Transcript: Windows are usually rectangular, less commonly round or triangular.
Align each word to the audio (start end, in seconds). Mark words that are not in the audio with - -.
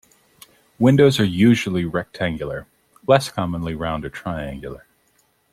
Windows 0.79 1.19
are 1.19 1.23
usually 1.25 1.85
rectangular, 1.85 2.65
less 3.05 3.29
commonly 3.29 3.75
round 3.75 4.03
or 4.03 4.09
triangular. 4.09 4.87